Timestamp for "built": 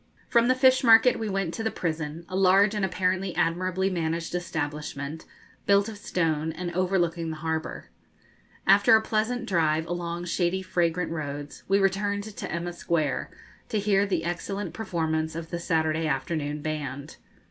5.67-5.87